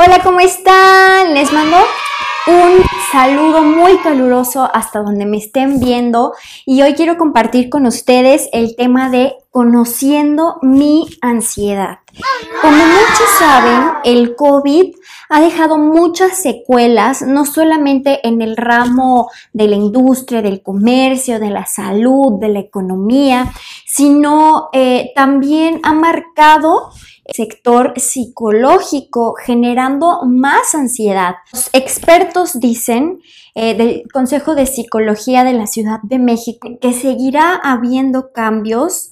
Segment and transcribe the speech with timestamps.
[0.00, 1.34] Hola, ¿cómo están?
[1.34, 1.76] Les mando
[2.46, 6.34] un saludo muy caluroso hasta donde me estén viendo
[6.64, 11.98] y hoy quiero compartir con ustedes el tema de conociendo mi ansiedad.
[12.62, 14.94] Como muchos saben, el COVID
[15.30, 21.50] ha dejado muchas secuelas, no solamente en el ramo de la industria, del comercio, de
[21.50, 23.52] la salud, de la economía,
[23.84, 26.92] sino eh, también ha marcado
[27.32, 31.36] sector psicológico, generando más ansiedad.
[31.52, 33.20] Los expertos dicen
[33.54, 39.10] eh, del Consejo de Psicología de la Ciudad de México que seguirá habiendo cambios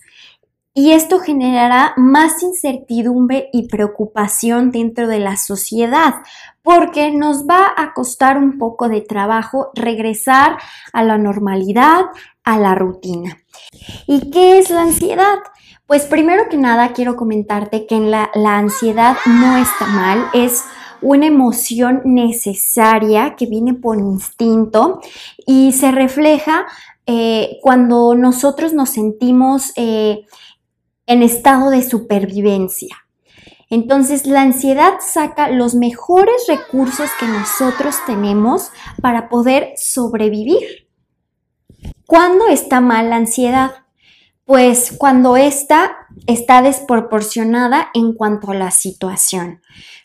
[0.79, 6.17] y esto generará más incertidumbre y preocupación dentro de la sociedad
[6.61, 10.59] porque nos va a costar un poco de trabajo regresar
[10.93, 12.07] a la normalidad,
[12.45, 13.39] a la rutina.
[14.07, 15.39] ¿Y qué es la ansiedad?
[15.87, 20.65] Pues primero que nada quiero comentarte que la, ansiedad no está mal, es
[21.01, 25.01] una emoción necesaria que viene por instinto
[25.47, 26.67] y se refleja
[27.07, 30.27] eh, cuando nosotros nos sentimos eh,
[31.07, 32.97] en estado de supervivencia.
[33.71, 40.89] Entonces la ansiedad saca los mejores recursos que nosotros tenemos para poder sobrevivir.
[42.07, 43.86] ¿Cuándo está mal la ansiedad?
[44.47, 49.61] Pues cuando esta está desproporcionada en cuanto a la situación,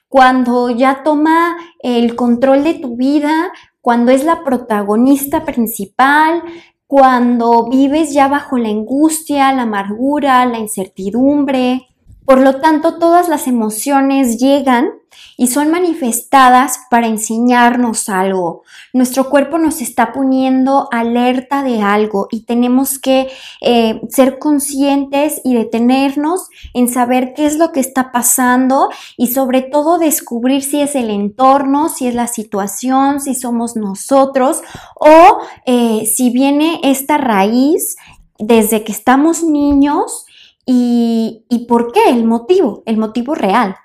[0.10, 6.42] cuando ya toma el control de tu vida, cuando es la protagonista principal,
[6.88, 11.91] cuando vives ya bajo la angustia, la amargura, la incertidumbre,
[12.32, 14.92] por lo tanto, todas las emociones llegan
[15.36, 18.64] y son manifestadas para enseñarnos algo.
[18.94, 23.28] Nuestro cuerpo nos está poniendo alerta de algo y tenemos que
[23.60, 29.62] eh, ser conscientes y detenernos en saber qué es lo que está pasando y sobre
[29.62, 34.62] todo descubrir si es el entorno, si es la situación, si somos nosotros
[34.96, 37.98] o eh, si viene esta raíz
[38.40, 40.28] desde que estamos niños
[40.66, 42.10] ¿Y, por qué?
[42.10, 43.76] El motivo, el motivo real.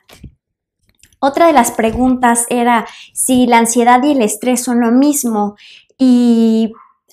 [1.18, 5.56] Otra de las preguntas era si la ansiedad y el estrés son lo mismo
[5.98, 6.72] y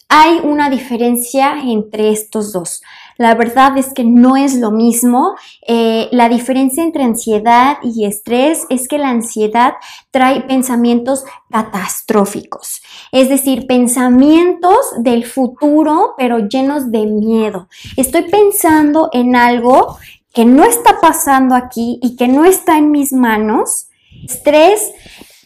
[0.09, 2.81] hay una diferencia entre estos dos.
[3.17, 5.35] La verdad es que no es lo mismo.
[5.67, 9.73] Eh, la diferencia entre ansiedad y estrés es que la ansiedad
[10.11, 12.81] trae pensamientos catastróficos,
[13.11, 17.67] es decir, pensamientos del futuro pero llenos de miedo.
[17.97, 19.97] Estoy pensando en algo
[20.33, 23.87] que no está pasando aquí y que no está en mis manos.
[24.27, 24.91] Estrés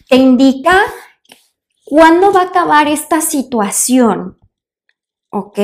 [0.08, 0.80] te indica
[1.84, 4.38] cuándo va a acabar esta situación,
[5.30, 5.58] ¿ok?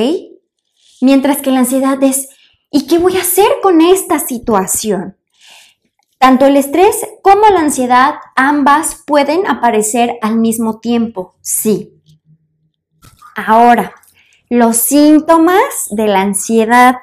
[1.01, 2.29] Mientras que la ansiedad es,
[2.71, 5.17] ¿y qué voy a hacer con esta situación?
[6.17, 11.91] Tanto el estrés como la ansiedad, ambas pueden aparecer al mismo tiempo, sí.
[13.35, 13.93] Ahora,
[14.49, 16.95] los síntomas de la ansiedad.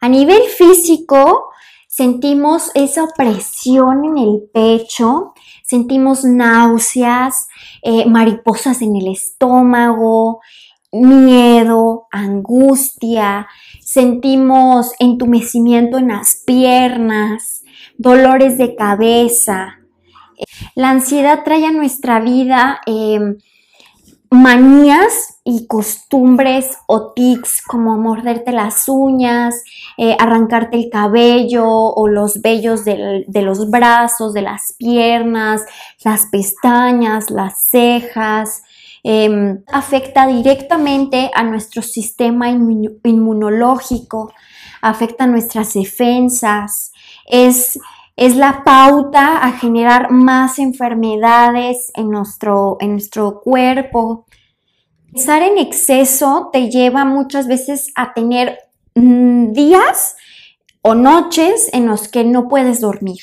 [0.00, 1.50] A nivel físico,
[1.88, 7.48] sentimos esa opresión en el pecho, sentimos náuseas,
[7.82, 10.40] eh, mariposas en el estómago,
[11.02, 13.48] miedo, angustia,
[13.80, 17.62] sentimos entumecimiento en las piernas,
[17.98, 19.78] dolores de cabeza.
[20.74, 23.38] La ansiedad trae a nuestra vida em,
[24.30, 29.62] manías y costumbres o tics como morderte las uñas,
[29.96, 35.64] eh, arrancarte el cabello o los vellos de los brazos, de las piernas,
[36.04, 38.62] las pestañas, las cejas,
[39.08, 44.32] Em, afecta directamente a nuestro sistema inmunológico,
[44.82, 46.90] afecta nuestras defensas,
[47.24, 47.78] es,
[48.16, 54.26] es la pauta a generar más enfermedades en nuestro, en nuestro cuerpo.
[55.12, 58.58] Pensar en exceso te lleva muchas veces a tener
[58.96, 60.16] mm, días
[60.82, 63.20] o noches en los que no puedes dormir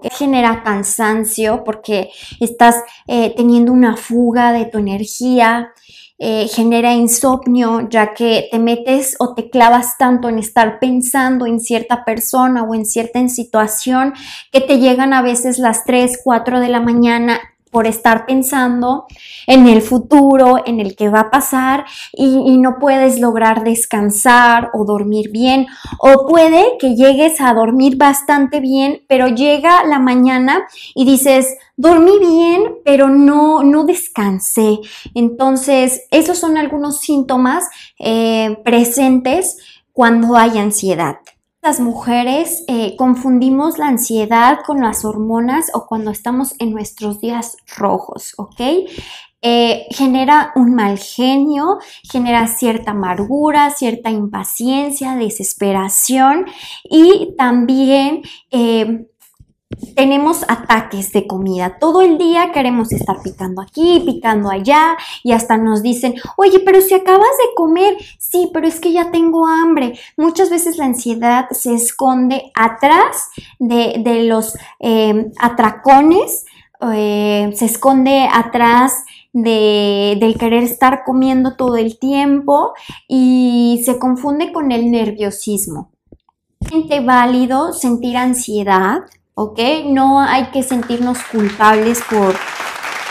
[0.00, 2.10] que genera cansancio porque
[2.40, 5.72] estás eh, teniendo una fuga de tu energía,
[6.18, 11.58] eh, genera insomnio ya que te metes o te clavas tanto en estar pensando en
[11.58, 14.14] cierta persona o en cierta situación
[14.52, 17.40] que te llegan a veces las 3, 4 de la mañana
[17.72, 19.06] por estar pensando
[19.46, 24.84] en el futuro, en el que va a pasar y, no puedes lograr descansar o
[24.84, 25.66] dormir bien.
[25.98, 30.64] O puede que llegues a dormir bastante bien, pero llega la mañana
[30.94, 34.78] y dices, dormí bien, pero no, no descansé.
[35.14, 39.56] Entonces, esos son algunos síntomas eh, presentes
[39.92, 41.16] cuando hay ansiedad.
[41.62, 47.56] Las mujeres eh, confundimos la ansiedad con las hormonas o cuando estamos en nuestros días
[47.76, 48.60] rojos, ¿ok?
[49.44, 56.46] Eh, genera un mal genio, genera cierta amargura, cierta impaciencia, desesperación
[56.82, 59.06] y también eh,
[59.94, 61.78] tenemos ataques de comida.
[61.78, 66.80] Todo el día queremos estar picando aquí, picando allá y hasta nos dicen, oye, pero
[66.80, 69.98] si acabas de comer, sí, pero es que ya tengo hambre.
[70.16, 73.28] Muchas veces la ansiedad se esconde atrás
[73.58, 76.44] de, los eh, atracones,
[76.80, 82.72] se esconde atrás de, del querer estar comiendo todo el tiempo
[83.08, 85.92] y se confunde con el nerviosismo.
[87.04, 89.00] Válido sentir ansiedad,
[89.34, 89.58] ¿ok?
[89.86, 92.34] No hay que sentirnos culpables por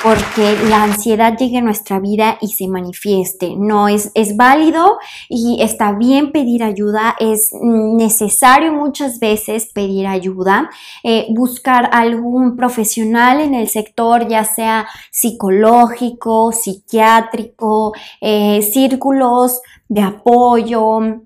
[0.03, 3.55] porque la ansiedad llegue a nuestra vida y se manifieste.
[3.55, 4.97] No es, es válido
[5.29, 10.69] y está bien pedir ayuda, es necesario muchas veces pedir ayuda,
[11.03, 21.21] eh, buscar algún profesional en el sector, ya sea psicológico, psiquiátrico, eh, círculos de apoyo,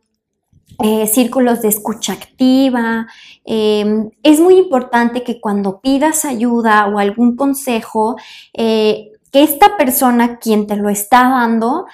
[0.84, 3.08] eh, círculos de escucha activa.
[3.44, 8.16] Em, es muy importante que cuando pidas ayuda o algún consejo,
[8.54, 11.86] eh, que esta persona quien te lo está dando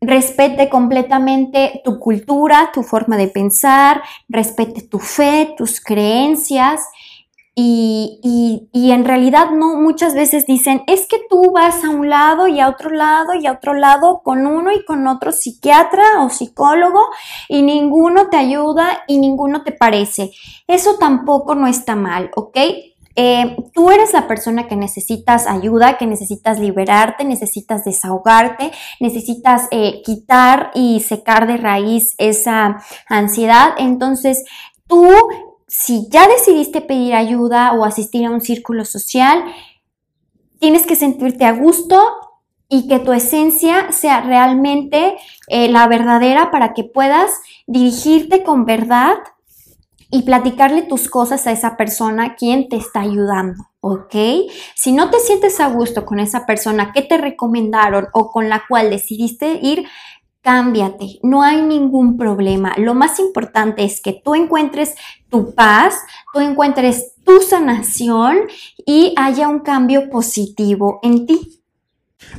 [0.00, 6.80] respete completamente tu cultura, tu forma de pensar, respete tu fe, tus creencias
[7.54, 12.60] y, en realidad no, muchas veces dicen, es que tú vas a un lado y
[12.60, 17.00] a otro lado y a otro lado con uno y con otro psiquiatra o psicólogo
[17.48, 20.30] y ninguno te ayuda y ninguno te parece.
[20.66, 22.56] Eso tampoco no está mal, ¿ok?
[23.14, 30.00] Eh, tú eres la persona que necesitas ayuda, que necesitas liberarte, necesitas desahogarte, necesitas eh,
[30.02, 33.74] quitar y secar de raíz esa ansiedad.
[33.76, 34.42] Entonces,
[34.86, 35.06] tú
[35.72, 39.42] si ya decidiste pedir ayuda o asistir a un círculo social,
[40.60, 41.98] tienes que sentirte a gusto
[42.68, 45.16] y que tu esencia sea realmente
[45.48, 47.30] eh, la verdadera para que puedas
[47.66, 49.14] dirigirte con verdad
[50.10, 54.14] y platicarle tus cosas a esa persona quien te está ayudando, ¿ok?
[54.74, 58.64] Si no te sientes a gusto con esa persona que te recomendaron o con la
[58.68, 59.88] cual decidiste ir,
[60.42, 62.74] cámbiate, no hay ningún problema.
[62.76, 64.94] Lo más importante es que tú encuentres
[65.30, 65.94] tu paz,
[66.32, 68.40] tú encuentres tu sanación
[68.84, 71.62] y haya un cambio positivo en ti.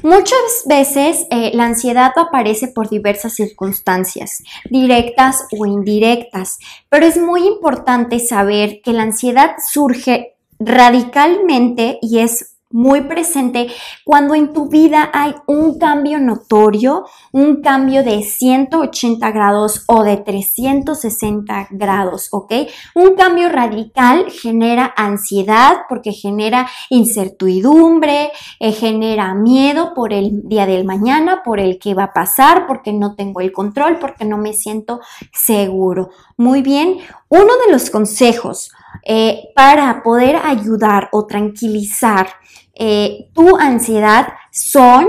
[0.02, 6.58] Muchas veces eh, la ansiedad aparece por diversas circunstancias, directas o indirectas,
[6.90, 13.68] pero es muy importante saber que la ansiedad surge radicalmente y es muy presente
[14.04, 20.18] cuando en tu vida hay un cambio notorio, un cambio de 180 grados o de
[20.18, 22.52] 360 grados, ¿ok?
[22.96, 30.84] Un cambio radical genera ansiedad porque genera incertidumbre, eh, genera miedo por el día del
[30.84, 34.54] mañana, por el que va a pasar, porque no tengo el control, porque no me
[34.54, 35.00] siento
[35.32, 36.10] seguro.
[36.38, 36.98] Muy bien,
[37.30, 38.72] uno de los consejos
[39.06, 42.28] eh, para poder ayudar o tranquilizar
[42.76, 45.08] eh, tu ansiedad son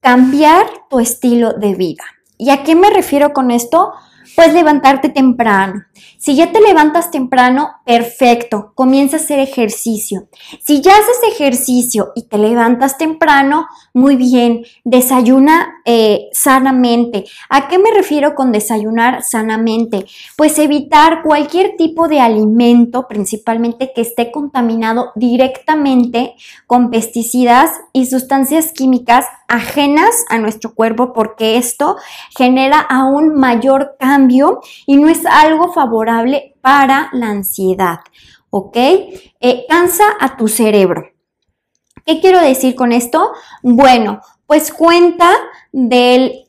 [0.00, 2.04] cambiar tu estilo de vida.
[2.38, 3.92] ¿Y a qué me refiero con esto?
[4.34, 5.84] Pues levantarte temprano.
[6.20, 10.28] Si ya te levantas temprano, perfecto, comienza a hacer ejercicio.
[10.62, 17.24] Si ya haces ejercicio y te levantas temprano, muy bien, desayuna eh, sanamente.
[17.48, 20.04] ¿A qué me refiero con desayunar sanamente?
[20.36, 26.34] Pues evitar cualquier tipo de alimento, principalmente que esté contaminado directamente
[26.66, 31.96] con pesticidas y sustancias químicas ajenas a nuestro cuerpo porque esto
[32.36, 35.72] genera aún mayor cambio y no es algo
[36.60, 38.00] para la ansiedad,
[38.50, 38.76] ¿ok?
[38.76, 41.10] Eh, cansa a tu cerebro.
[42.04, 43.32] ¿Qué quiero decir con esto?
[43.62, 45.30] Bueno, pues cuenta
[45.72, 46.44] del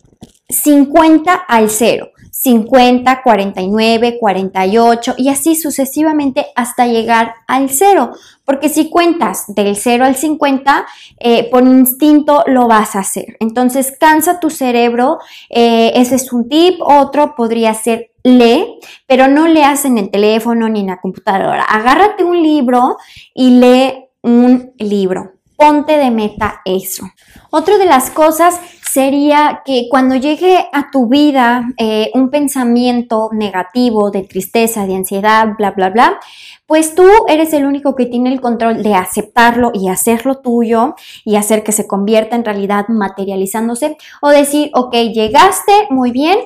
[0.49, 2.11] 50 al 0.
[2.31, 8.13] 50, 49, 48 y así sucesivamente hasta llegar al 0.
[8.45, 10.85] Porque si cuentas del 0 al 50,
[11.19, 13.37] eh, por instinto lo vas a hacer.
[13.39, 15.19] Entonces cansa tu cerebro.
[15.49, 16.81] Eh, ese es un tip.
[16.81, 21.63] Otro podría ser lee, pero no leas en el teléfono ni en la computadora.
[21.63, 22.97] Agárrate un libro
[23.33, 25.33] y lee un libro.
[25.55, 27.05] Ponte de meta eso.
[27.51, 28.59] Otra de las cosas
[28.91, 35.49] sería que cuando llegue a tu vida eh, un pensamiento negativo de tristeza, de ansiedad,
[35.57, 36.19] bla, bla, bla,
[36.65, 41.35] pues tú eres el único que tiene el control de aceptarlo y hacerlo tuyo y
[41.35, 46.39] hacer que se convierta en realidad materializándose o decir, ok, llegaste, muy bien,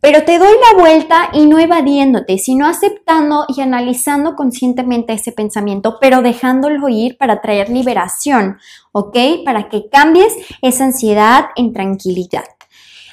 [0.00, 5.98] Pero te doy la vuelta y no evadiéndote, sino aceptando y analizando conscientemente ese pensamiento,
[6.00, 8.58] pero dejándolo ir para traer liberación,
[8.92, 9.16] ¿ok?
[9.44, 12.44] Para que cambies esa ansiedad en tranquilidad.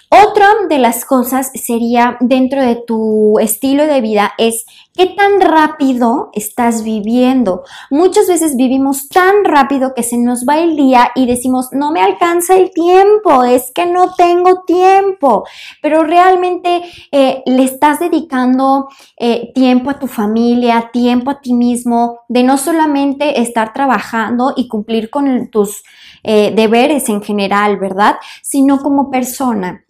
[0.10, 4.65] Otra de las cosas sería dentro de tu estilo de vida es
[4.96, 7.64] qué tan rápido estás viviendo.
[7.90, 12.02] Muchas veces vivimos tan rápido que se nos va el día y decimos, no me
[12.02, 15.46] alcanza el tiempo, es que no tengo tiempo,
[15.82, 18.88] pero realmente eh, le estás dedicando
[19.18, 24.68] eh, tiempo a tu familia, tiempo a ti mismo, de no solamente estar trabajando y
[24.68, 25.84] cumplir con tus
[26.24, 28.16] eh, deberes en general, ¿verdad?
[28.42, 29.86] Sino como persona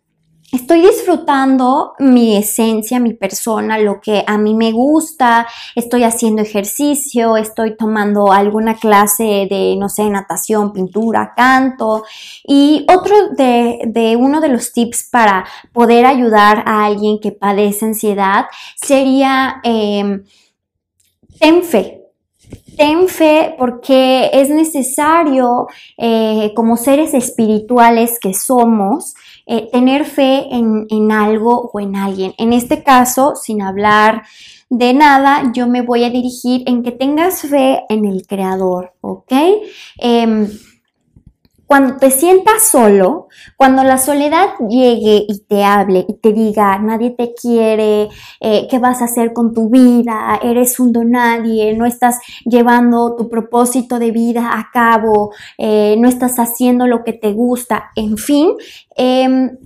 [0.56, 7.38] estoy disfrutando mi esencia, mi persona, lo que a mí me gusta, estoy haciendo ejercicio,
[7.38, 12.04] estoy tomando alguna clase de, no sé, natación, pintura, canto.
[12.44, 18.46] Y otro de, uno de los tips para poder ayudar a alguien que padece ansiedad
[18.76, 20.22] sería, eh,
[21.40, 22.02] ten fe.
[22.78, 30.88] Ten fe porque es necesario, eh, como seres espirituales que somos, eh, tener fe en,
[30.90, 32.34] en, algo o en alguien.
[32.38, 34.24] En este caso, sin hablar
[34.70, 39.32] de nada, yo me voy a dirigir en que tengas fe en el Creador, ¿ok?
[39.98, 40.50] Em,
[41.68, 47.12] cuando te sientas solo, cuando la soledad llegue y te hable y te diga, nadie
[47.12, 50.40] te quiere, eh, ¿qué vas a hacer con tu vida?
[50.44, 56.38] Eres un donadie, no estás llevando tu propósito de vida a cabo, eh, no estás
[56.38, 58.52] haciendo lo que te gusta, en fin,
[58.96, 59.58] em,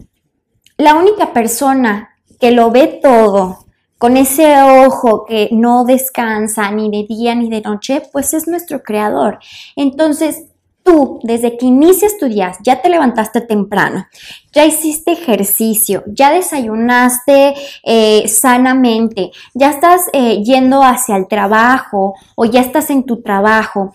[0.77, 3.65] la única persona que lo ve todo,
[3.97, 8.81] con ese ojo que no descansa ni de día ni de noche, pues es nuestro
[8.81, 9.39] creador.
[9.75, 10.45] Entonces,
[10.83, 14.07] tú, desde que inicias tu día, ya te levantaste temprano,
[14.53, 22.45] ya hiciste ejercicio, ya desayunaste eh, sanamente, ya estás eh, yendo hacia el trabajo o
[22.45, 23.93] ya estás en tu trabajo,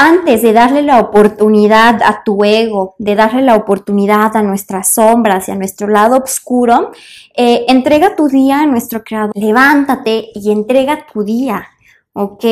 [0.00, 5.48] antes de darle la oportunidad a tu ego, de darle la oportunidad a nuestras sombras
[5.48, 6.92] y a nuestro lado oscuro,
[7.36, 9.32] eh, entrega tu día a nuestro creador.
[9.34, 11.66] Levántate y entrega tu día
[12.18, 12.44] ¿ok?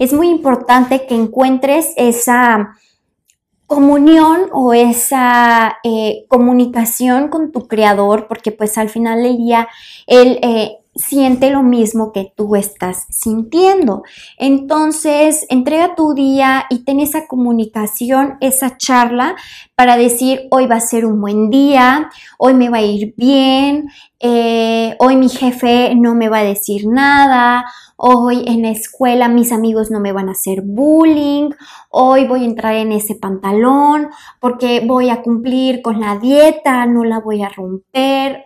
[0.00, 2.76] Es muy importante que encuentres esa
[3.66, 9.68] comunión o esa eh, comunicación con tu creador, porque pues al final del día
[10.06, 14.02] él eh, siente lo mismo que tú estás sintiendo.
[14.38, 19.34] Entonces, entrega tu día y ten esa comunicación, esa charla
[19.74, 23.88] para decir, hoy va a ser un buen día, hoy me va a ir bien,
[24.20, 27.64] eh, hoy mi jefe no me va a decir nada,
[27.96, 31.50] hoy en la escuela mis amigos no me van a hacer bullying,
[31.90, 34.08] hoy voy a entrar en ese pantalón
[34.40, 38.44] porque voy a cumplir con la dieta, no la voy a romper.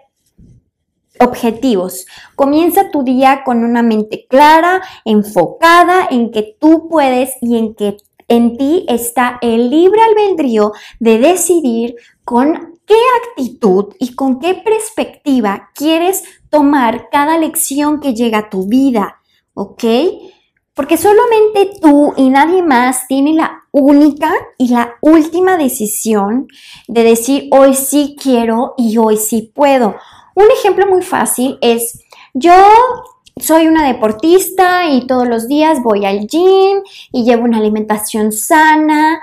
[1.20, 2.06] Objetivos.
[2.36, 7.96] Comienza tu día con una mente clara, enfocada en que tú puedes y en que
[8.28, 12.94] en ti está el libre albedrío de decidir con qué
[13.26, 19.20] actitud y con qué perspectiva quieres tomar cada lección que llega a tu vida,
[19.58, 19.84] ¿ok?
[20.72, 26.46] Porque solamente tú y nadie más tiene la única y la última decisión
[26.86, 29.96] de decir hoy sí quiero y hoy sí puedo.
[30.36, 32.54] Un ejemplo muy fácil es yo
[33.36, 39.20] soy una deportista y todos los días voy al gym y llevo una alimentación sana,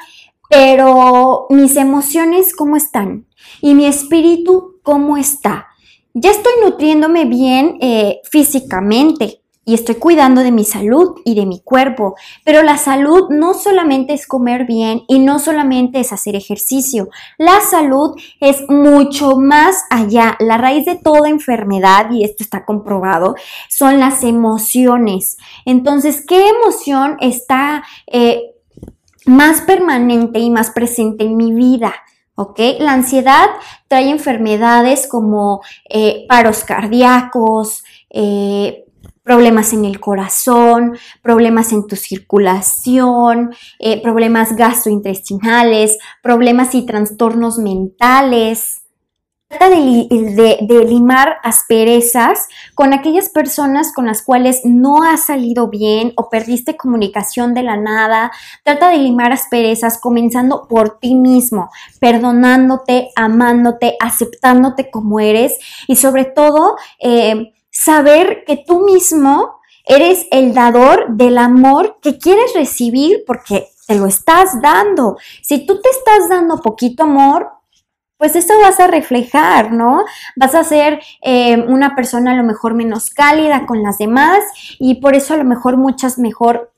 [0.50, 3.26] pero mis emociones cómo están
[3.62, 5.68] y mi espíritu cómo está.
[6.14, 11.60] Ya estoy nutriéndome bien eh, físicamente, y estoy cuidando de mi salud y de mi
[11.60, 12.16] cuerpo.
[12.44, 17.10] Pero la salud no solamente es comer bien y no solamente es hacer ejercicio.
[17.38, 20.38] La salud es mucho más allá.
[20.40, 23.36] La raíz de toda enfermedad, y esto está comprobado,
[23.68, 25.38] son las emociones.
[25.66, 28.54] Entonces, ¿qué emoción está eh,
[29.26, 31.94] más permanente y más presente en mi vida?
[32.36, 32.60] ¿ok?
[32.80, 33.48] La ansiedad
[33.88, 38.85] trae enfermedades como eh, paros cardíacos, eh,
[39.26, 48.84] problemas en el corazón, problemas en tu circulación, eh, problemas gastrointestinales, problemas y trastornos mentales.
[49.48, 56.30] Trata de, limar asperezas con aquellas personas con las cuales no has salido bien o
[56.30, 58.32] perdiste comunicación de la nada.
[58.64, 66.26] Trata de limar asperezas comenzando por ti mismo, perdonándote, amándote, aceptándote como eres y sobre
[66.26, 73.68] todo eh, saber que tú mismo eres el dador del amor que quieres recibir porque
[73.86, 75.18] te lo estás dando.
[75.42, 77.52] Si tú te estás dando poquito amor,
[78.18, 80.06] pues eso vas a reflejar, ¿no?
[80.38, 84.40] Vas a ser eh, una persona a lo mejor menos cálida con las demás
[84.80, 86.72] y por eso a lo mejor muchas mejor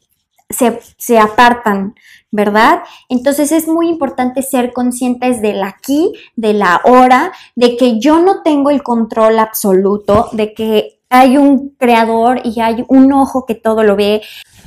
[0.50, 1.94] se, se apartan,
[2.31, 2.84] ¿verdad?
[3.10, 8.41] Entonces es muy importante ser conscientes del aquí, de la hora, de que yo no
[8.43, 13.84] tengo el control absoluto, de que hay un creador y hay un ojo que todo
[13.84, 14.22] lo ve.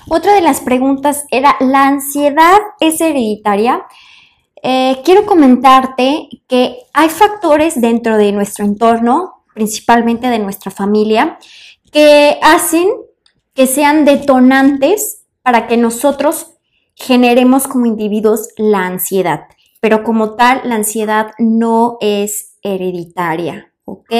[0.09, 3.85] Otra de las preguntas era, ¿la ansiedad es hereditaria?
[4.63, 11.39] Eh, quiero comentarte que hay factores dentro de nuestro entorno, principalmente de nuestra familia,
[11.93, 12.89] que hacen
[13.55, 16.50] que sean detonantes para que nosotros
[17.01, 19.47] generemos como individuos la ansiedad.
[19.81, 24.13] Pero como tal, la ansiedad no es hereditaria, ¿ok?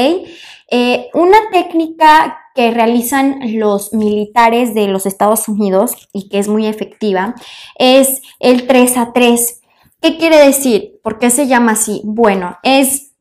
[0.71, 6.67] Eh, una técnica que realizan los militares de los Estados Unidos y que es muy
[6.67, 7.35] efectiva
[7.79, 9.61] es el 3 a 3.
[10.01, 10.99] ¿Qué quiere decir?
[11.03, 12.01] ¿Por qué se llama así?
[12.05, 13.13] Bueno, es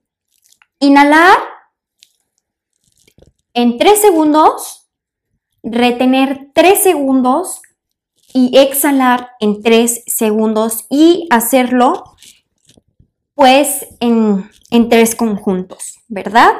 [0.79, 1.37] inhalar
[3.53, 4.89] en 3 segundos,
[5.61, 7.61] retener 3 segundos
[8.33, 12.03] y exhalar en 3 segundos y hacerlo
[13.35, 16.51] pues en, en tres conjuntos, ¿verdad?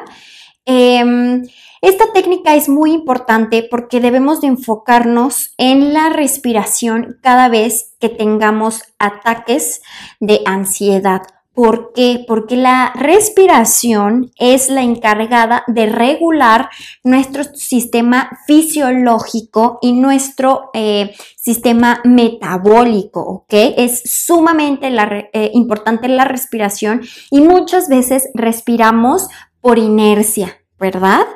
[0.66, 1.44] Em,
[1.82, 8.08] esta técnica es muy importante porque debemos de enfocarnos en la respiración cada vez que
[8.08, 9.82] tengamos ataques
[10.22, 11.24] de ansiedad.
[11.60, 12.24] ¿Por qué?
[12.25, 16.70] Porque la respiración es la encargada de regular
[17.04, 23.54] nuestro sistema fisiológico y nuestro eh, sistema metabólico, ¿ok?
[23.75, 24.88] Es sumamente
[25.34, 29.28] eh, importante la respiración y muchas veces respiramos
[29.60, 30.60] por inercia.
[30.80, 31.28] ¿verdad?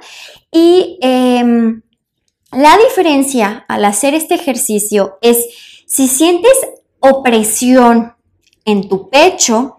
[0.51, 1.81] Y em,
[2.51, 6.53] la diferencia al hacer este ejercicio es si sientes
[6.99, 8.13] opresión
[8.65, 9.77] en tu pecho,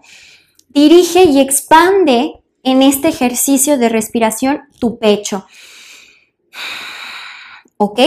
[0.75, 5.47] dirige y expande en este ejercicio de respiración tu pecho.
[7.77, 7.99] ¿Ok?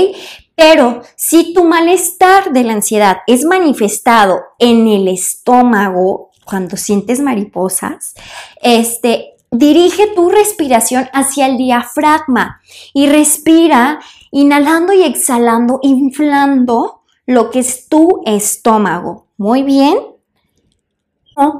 [0.54, 8.14] Pero si tu malestar de la ansiedad es manifestado en el estómago, cuando sientes mariposas,
[8.62, 12.60] este, Dirige tu respiración hacia el diafragma
[12.92, 13.98] y respira
[14.30, 19.28] inhalando y exhalando, inflando lo que es tu estómago.
[19.38, 19.96] Muy bien.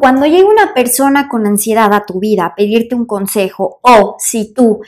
[0.01, 4.53] Cuando llega una persona con ansiedad a tu vida a pedirte un consejo o si
[4.53, 4.81] tú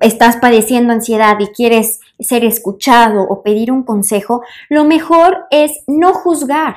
[0.00, 6.12] estás padeciendo ansiedad y quieres ser escuchado o pedir un consejo, lo mejor es no
[6.12, 6.76] juzgar.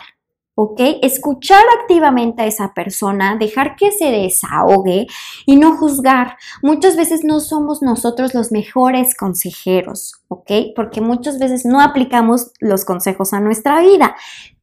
[0.56, 0.80] ¿ok?
[1.02, 5.08] Escuchar activamente a esa persona, dejar que se desahogue
[5.46, 6.38] y no juzgar.
[6.62, 10.52] Muchas veces no somos nosotros los mejores consejeros, ¿ok?
[10.76, 14.16] Porque muchas veces no aplicamos los consejos a nuestra vida.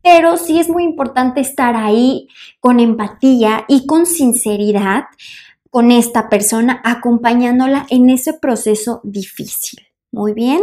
[0.03, 2.29] Pero sí es muy importante estar ahí
[2.61, 5.05] con empatía y con sinceridad
[5.71, 9.87] con esta persona, acompañándola en ese proceso difícil.
[10.11, 10.63] Muy bien.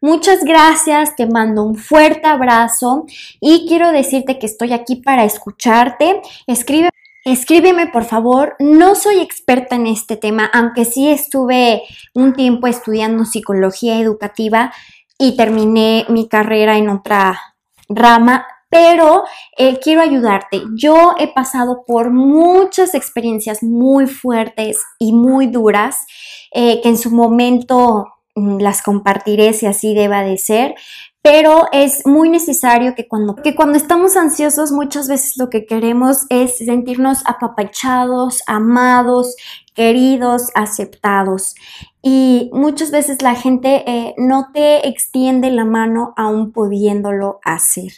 [0.00, 3.04] Muchas gracias, te mando un fuerte abrazo
[3.40, 6.22] y quiero decirte que estoy aquí para escucharte.
[7.24, 11.82] Escríbeme por favor, no soy experta en este tema, aunque sí estuve
[12.14, 14.72] un tiempo estudiando psicología educativa
[15.18, 17.38] y terminé mi carrera en otra
[17.88, 19.24] rama, pero
[19.56, 20.62] eh, quiero ayudarte.
[20.76, 26.06] Yo he pasado por muchas experiencias muy fuertes y muy duras
[26.52, 28.06] eh, que en su momento
[28.38, 30.74] Mm, las compartiré si así deba de ser,
[31.22, 36.18] pero es muy necesario que cuando, que cuando estamos ansiosos muchas veces lo que queremos
[36.28, 39.34] es sentirnos apapachados, amados,
[39.78, 41.54] queridos, aceptados.
[42.02, 47.92] Y muchas veces la gente eh, no te extiende la mano aún pudiéndolo hacer.